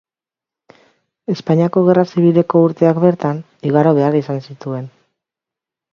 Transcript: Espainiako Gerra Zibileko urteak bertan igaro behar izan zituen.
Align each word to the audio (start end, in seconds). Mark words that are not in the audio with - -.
Espainiako 1.33 1.83
Gerra 1.89 2.05
Zibileko 2.13 2.63
urteak 2.69 3.03
bertan 3.05 3.45
igaro 3.73 3.95
behar 3.99 4.19
izan 4.25 4.45
zituen. 4.47 4.93